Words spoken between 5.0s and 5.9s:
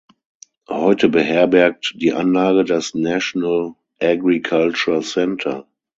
Centre.